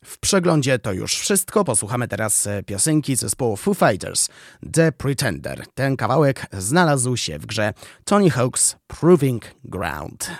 [0.05, 1.65] W przeglądzie to już wszystko.
[1.65, 4.29] Posłuchamy teraz e, piosenki zespołu Foo Fighters,
[4.73, 5.65] The Pretender.
[5.75, 10.31] Ten kawałek znalazł się w grze Tony Hawk's Proving Ground.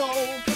[0.00, 0.49] soul.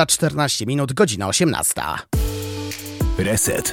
[0.00, 1.82] Za 14 minut, godzina 18.
[3.18, 3.72] Reset.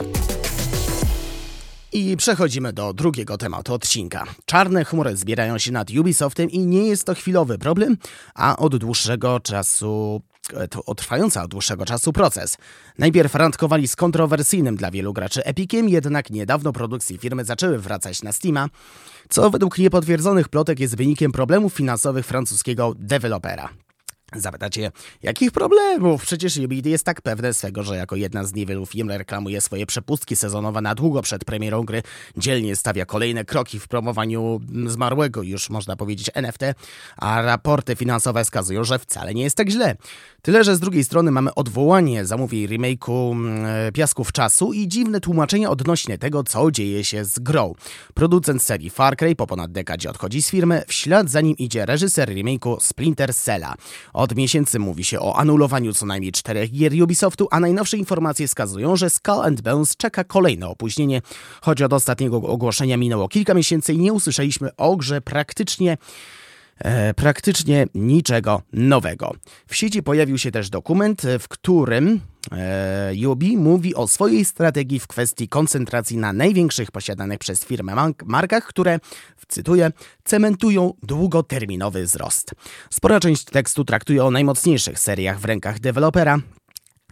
[1.91, 4.23] I przechodzimy do drugiego tematu odcinka.
[4.45, 7.97] Czarne chmury zbierają się nad Ubisoftem i nie jest to chwilowy problem,
[8.35, 10.21] a od dłuższego czasu
[10.53, 12.57] e, to trwający od dłuższego czasu proces.
[12.97, 18.31] Najpierw randkowali z kontrowersyjnym dla wielu graczy Epiciem, jednak niedawno produkcje firmy zaczęły wracać na
[18.31, 18.69] Steama,
[19.29, 23.86] co według niepotwierdzonych plotek jest wynikiem problemów finansowych francuskiego dewelopera.
[24.35, 24.91] Zapytacie,
[25.23, 26.21] jakich problemów?
[26.21, 30.35] Przecież Ubisoft jest tak pewne swego, że jako jedna z niewielu firm reklamuje swoje przepustki
[30.35, 32.03] sezonowe na długo przed premierą gry,
[32.37, 36.61] dzielnie stawia kolejne kroki w promowaniu zmarłego już można powiedzieć NFT,
[37.17, 39.95] a raporty finansowe wskazują, że wcale nie jest tak źle.
[40.41, 45.69] Tyle, że z drugiej strony mamy odwołanie zamówień remake'u mm, Piasków Czasu i dziwne tłumaczenie
[45.69, 47.73] odnośnie tego, co dzieje się z grą.
[48.13, 51.85] Producent serii Far Cry po ponad dekadzie odchodzi z firmy, w ślad za nim idzie
[51.85, 53.75] reżyser remake'u Splinter Cella.
[54.17, 58.95] Od miesięcy mówi się o anulowaniu co najmniej czterech gier Ubisoftu, a najnowsze informacje wskazują,
[58.95, 61.21] że Skull and Bones czeka kolejne opóźnienie.
[61.61, 65.97] Choć od ostatniego ogłoszenia minęło kilka miesięcy i nie usłyszeliśmy o grze praktycznie
[66.79, 69.31] e, praktycznie niczego nowego.
[69.67, 72.19] W sieci pojawił się też dokument, e, w którym
[72.51, 78.25] e, Yubi mówi o swojej strategii w kwestii koncentracji na największych posiadanych przez firmę mark-
[78.25, 78.99] markach, które,
[79.47, 79.91] cytuję,
[80.23, 82.51] cementują długoterminowy wzrost.
[82.89, 86.39] Spora część tekstu traktuje o najmocniejszych seriach w rękach dewelopera,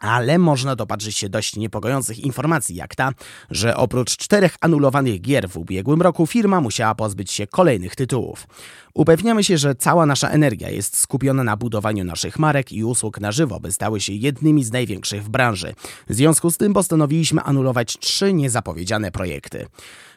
[0.02, 3.12] ale można dopatrzyć się dość niepokojących informacji, jak ta,
[3.52, 8.48] że oprócz czterech anulowanych gier w ubiegłym roku firma musiała pozbyć się kolejnych tytułów.
[8.94, 13.32] Upewniamy się, że cała nasza energia jest skupiona na budowaniu naszych marek i usług na
[13.32, 15.74] żywo, by stały się jednymi z największych w branży.
[16.10, 19.68] W związku z tym postanowiliśmy anulować trzy niezapowiedziane projekty.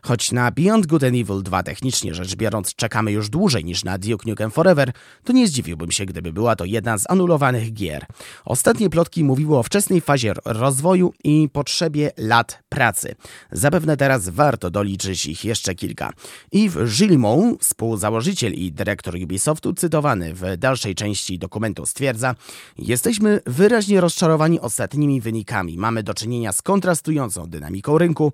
[0.02, 3.98] Choć na Beyond Good and Evil 2 technicznie rzecz biorąc czekamy już dłużej niż na
[3.98, 4.92] Duke Nukem Forever,
[5.24, 8.06] to nie zdziwiłbym się, gdyby była to jedna z anulowanych gier.
[8.44, 13.14] Ostatnie plotki mówiły o wczesnej fazie rozwoju i potrzebie lat pracy.
[13.52, 16.12] Zapewne teraz warto doliczyć ich jeszcze kilka.
[16.54, 22.34] Yves Gillemot, współzałożyciel i dyrektor Ubisoftu, cytowany w dalszej części dokumentu stwierdza
[22.78, 25.78] Jesteśmy wyraźnie rozczarowani ostatnimi wynikami.
[25.78, 28.32] Mamy do czynienia z kontrastującą dynamiką rynku,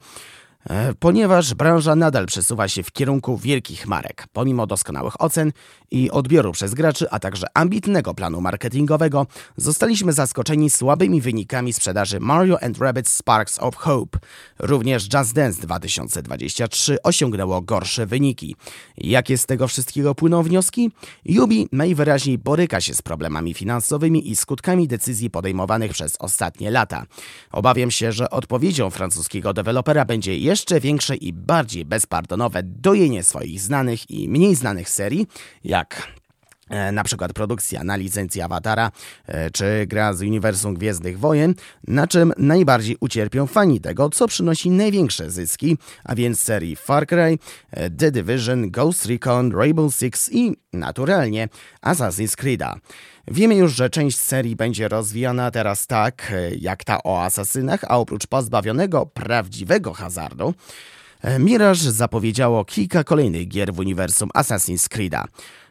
[0.99, 4.27] ponieważ branża nadal przesuwa się w kierunku wielkich marek.
[4.33, 5.53] Pomimo doskonałych ocen
[5.91, 12.62] i odbioru przez graczy, a także ambitnego planu marketingowego, zostaliśmy zaskoczeni słabymi wynikami sprzedaży Mario
[12.62, 14.19] and Rabbids Sparks of Hope.
[14.59, 18.57] Również Just Dance 2023 osiągnęło gorsze wyniki.
[18.97, 20.91] Jakie z tego wszystkiego płyną wnioski?
[21.25, 27.07] Yubi najwyraźniej boryka się z problemami finansowymi i skutkami decyzji podejmowanych przez ostatnie lata.
[27.53, 34.11] Obawiam się, że odpowiedzią francuskiego dewelopera będzie jeszcze większe i bardziej bezpardonowe dojenie swoich znanych
[34.11, 35.27] i mniej znanych serii,
[35.65, 36.09] jak
[36.69, 38.91] e, na przykład produkcja na licencji Awatara,
[39.27, 41.55] e, czy gra z uniwersum Gwiezdnych Wojen,
[41.89, 47.39] na czym najbardziej ucierpią fani tego, co przynosi największe zyski, a więc serii Far Cry,
[47.71, 51.49] e, The Division, Ghost Recon, Rainbow Six i, naturalnie,
[51.83, 52.75] Assassin's Creed'a.
[53.29, 58.27] Wiemy już, że część serii będzie rozwijana teraz tak, jak ta o asasynach, a oprócz
[58.27, 60.55] pozbawionego prawdziwego hazardu,
[61.39, 65.25] Mirage zapowiedziało kilka kolejnych gier w uniwersum Assassin's Creed'a.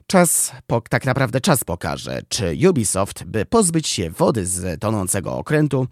[0.08, 5.88] Czas, po, tak naprawdę czas pokaże, czy Ubisoft, by pozbyć się wody z tonącego okrętu,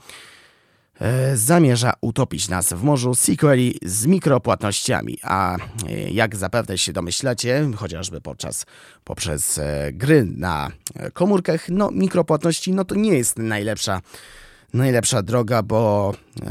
[1.36, 5.60] zamierza utopić nas w morzu sequeli z mikropłatnościami, a e,
[6.10, 8.66] jak zapewne się domyślacie, chociażby podczas,
[9.04, 14.02] poprzez e, gry na e, komórkach, no mikropłatności no to nie jest najlepsza
[14.74, 16.50] najlepsza droga, bo e,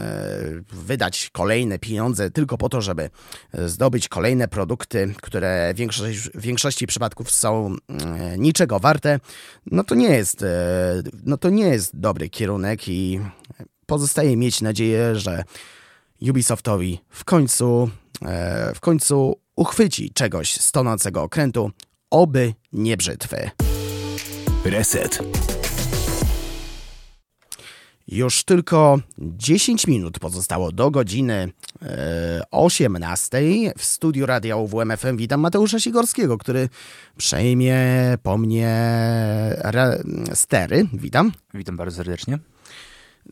[0.73, 3.11] wydać kolejne pieniądze tylko po to, żeby
[3.53, 9.21] e, zdobyć kolejne produkty, które w większości, w większości przypadków są e, niczego warte,
[9.67, 10.47] no to nie jest, e,
[11.25, 13.21] no to nie jest dobry kierunek i
[13.91, 15.45] pozostaje mieć nadzieję, że
[16.31, 17.91] Ubisoftowi w końcu,
[18.23, 21.71] e, w końcu uchwyci czegoś z tonącego okrętu,
[22.11, 23.51] oby nie brzytwy.
[24.65, 25.19] Reset.
[28.09, 33.39] Już tylko 10 minut pozostało do godziny e, 18
[33.79, 35.17] w studiu radia UWMFM.
[35.17, 36.69] Witam Mateusza Sigorskiego, który
[37.17, 37.79] przejmie
[38.23, 38.69] po mnie
[39.59, 40.03] re,
[40.35, 40.87] stery.
[40.93, 41.33] Witam.
[41.55, 42.39] Witam bardzo serdecznie.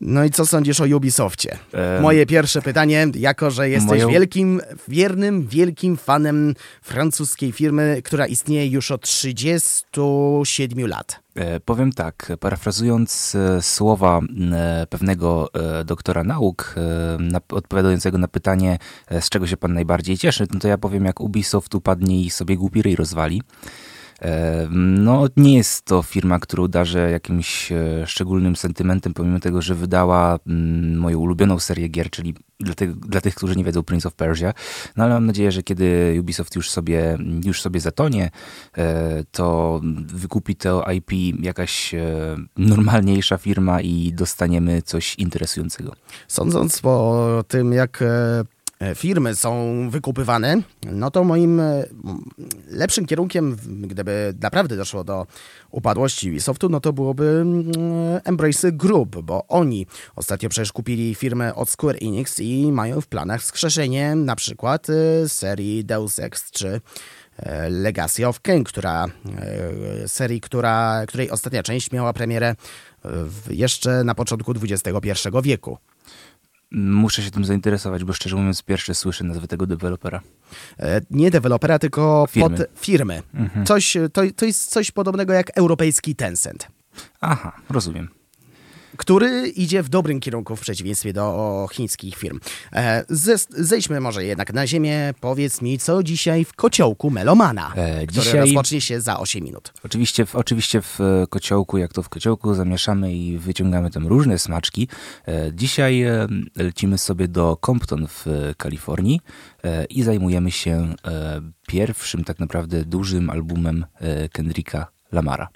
[0.01, 1.57] No i co sądzisz o Ubisoftie?
[1.73, 8.27] Em, Moje pierwsze pytanie, jako że jesteś moją- wielkim, wiernym, wielkim fanem francuskiej firmy, która
[8.27, 11.19] istnieje już od 37 lat.
[11.35, 14.19] E, powiem tak, parafrazując e, słowa
[14.51, 18.77] e, pewnego e, doktora nauk, e, na, odpowiadającego na pytanie,
[19.07, 22.29] e, z czego się pan najbardziej cieszy, no to ja powiem, jak Ubisoft upadnie i
[22.29, 23.41] sobie głupi ryj rozwali.
[24.69, 30.39] No, nie jest to firma, którą darzę jakimś e, szczególnym sentymentem, pomimo tego, że wydała
[30.47, 34.13] mm, moją ulubioną serię gier, czyli dla tych, dla tych, którzy nie wiedzą Prince of
[34.13, 34.53] Persia.
[34.95, 38.31] No ale mam nadzieję, że kiedy Ubisoft już sobie, już sobie zatonie,
[38.77, 41.11] e, to wykupi to IP
[41.41, 45.93] jakaś e, normalniejsza firma i dostaniemy coś interesującego.
[46.27, 48.03] Sądząc po tym, jak
[48.95, 51.83] firmy są wykupywane, no to moim e,
[52.67, 55.27] lepszym kierunkiem, gdyby naprawdę doszło do
[55.71, 57.71] upadłości Ubisoftu, no to byłoby mm,
[58.23, 63.41] Embrace Group, bo oni ostatnio przecież kupili firmę od Square Enix i mają w planach
[63.41, 66.81] wskrzeszenie na przykład e, serii Deus Ex czy
[67.37, 72.55] e, Legacy of Kain, która e, serii, która, której ostatnia część miała premierę
[73.05, 73.09] e,
[73.49, 75.77] jeszcze na początku XXI wieku.
[76.71, 80.21] Muszę się tym zainteresować, bo szczerze mówiąc pierwszy słyszę nazwę tego dewelopera.
[80.79, 82.57] E, nie dewelopera, tylko Firmy.
[82.57, 83.23] pod firmy.
[83.65, 86.67] Coś, to, to jest coś podobnego jak europejski Tencent,
[87.21, 88.18] Aha, rozumiem.
[88.97, 92.39] Który idzie w dobrym kierunku w przeciwieństwie do chińskich firm.
[92.73, 95.13] E, ze, zejdźmy może jednak na ziemię.
[95.21, 99.73] Powiedz mi, co dzisiaj w kociołku Melomana, E, który dzisiaj- rozpocznie się za 8 minut.
[99.83, 104.39] Oczywiście w, oczywiście w e, kociołku, jak to w kociołku, zamieszamy i wyciągamy tam różne
[104.39, 104.87] smaczki.
[105.27, 106.05] E, Dzisiaj
[106.55, 108.25] lecimy sobie do Compton w
[108.57, 109.21] Kalifornii
[109.89, 110.93] i zajmujemy się
[111.67, 113.85] pierwszym tak naprawdę dużym albumem
[114.31, 115.47] Kendricka Lamara.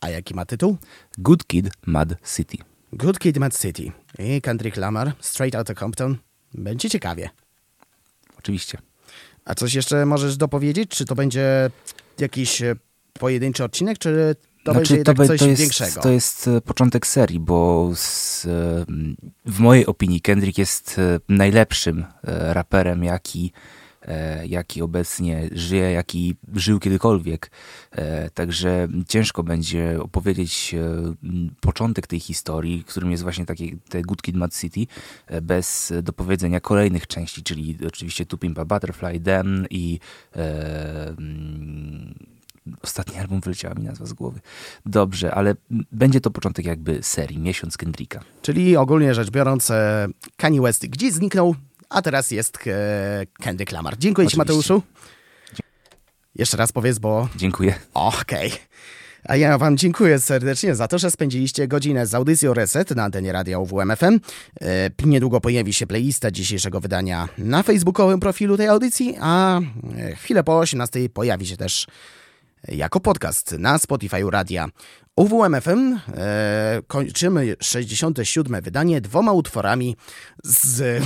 [0.00, 0.76] A jaki ma tytuł?
[1.18, 2.58] Good Kid, Mad City.
[2.92, 3.92] Good Kid, Mad City.
[4.18, 6.16] I Kendrick Lamar, Straight Outta Compton.
[6.54, 7.30] Będzie ciekawie.
[8.38, 8.78] Oczywiście.
[9.44, 10.90] A coś jeszcze możesz dopowiedzieć?
[10.90, 11.70] Czy to będzie
[12.18, 12.76] jakiś e,
[13.12, 16.00] pojedynczy odcinek, czy to będzie jednak be- coś Znaczy, to jest, większego?
[16.00, 18.48] To jest e, początek serii, bo z, e,
[19.46, 23.52] w mojej opinii Kendrick jest najlepszym raperem, jaki,
[24.46, 27.50] jaki obecnie żyje, jaki żył kiedykolwiek.
[27.92, 31.14] E, Także ciężko będzie opowiedzieć e,
[31.60, 34.86] początek tej historii, którym jest właśnie takie te Good Kid, Mad City,
[35.26, 39.98] e, bez dopowiedzenia kolejnych części, czyli oczywiście Tu Pimpa Butterfly, Dem i
[40.36, 42.14] e, mm,
[42.82, 44.40] Ostatni album wyleciała mi nazwa z głowy.
[44.86, 45.54] Dobrze, ale
[45.92, 48.20] będzie to początek jakby serii, miesiąc Kendricka.
[48.42, 51.54] Czyli ogólnie rzecz biorąc, e, Kanye West gdzieś zniknął,
[51.88, 53.98] a teraz jest e, Kendrick Lamar.
[53.98, 54.52] Dziękuję Ci, Oczywiście.
[54.54, 54.82] Mateuszu.
[56.34, 57.74] Jeszcze raz powiedz, bo Dziękuję.
[57.94, 58.52] Okej.
[59.24, 63.32] A ja wam dziękuję serdecznie za to, że spędziliście godzinę z audycją Reset na antenie
[63.32, 64.20] radia UWMFM.
[64.60, 69.60] E, Niedługo pojawi się playlista dzisiejszego wydania na facebookowym profilu tej audycji, a
[69.98, 71.86] e, chwilę po 18 pojawi się też
[72.68, 74.68] jako podcast na Spotify radia
[75.16, 75.98] UWMFM.
[76.14, 78.60] E, kończymy 67.
[78.62, 79.96] wydanie dwoma utworami
[80.44, 81.02] z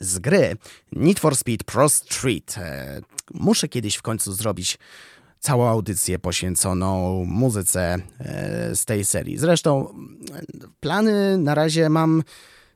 [0.00, 0.56] z gry
[0.92, 2.58] Need for Speed Pro Street.
[2.58, 3.00] E,
[3.34, 4.78] muszę kiedyś w końcu zrobić
[5.40, 9.38] całą audycję poświęconą muzyce e, z tej serii.
[9.38, 10.16] Zresztą mm,
[10.80, 12.22] plany na razie mam,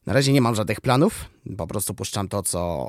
[0.07, 1.25] na razie nie mam żadnych planów,
[1.57, 2.89] po prostu puszczam to, co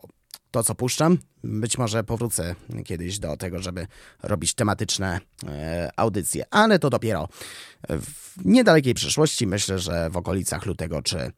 [0.54, 1.18] to, co puszczam.
[1.44, 2.56] Być może powrócę
[2.86, 3.88] kiedyś do tego, żeby
[4.24, 7.28] robić tematyczne e, audycje, ale to dopiero
[7.90, 9.48] w niedalekiej przyszłości.
[9.48, 11.32] Myślę, że w okolicach lutego czy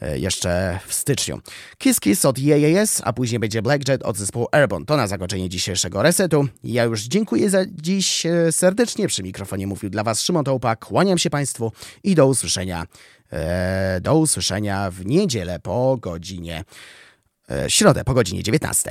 [0.00, 1.40] E, jeszcze w styczniu.
[1.78, 4.86] Kiss Kiss od JJS, a później będzie Blackjet od zespołu Airborne.
[4.86, 6.46] To na zakończenie dzisiejszego resetu.
[6.64, 9.08] Ja już dziękuję za dziś e, serdecznie.
[9.08, 10.76] Przy mikrofonie mówił dla Was Szymon Tołpa.
[10.76, 11.72] Kłaniam się Państwu
[12.04, 12.86] i do usłyszenia.
[14.00, 16.64] Do usłyszenia w niedzielę po godzinie,
[17.50, 18.90] e, środę po godzinie 19.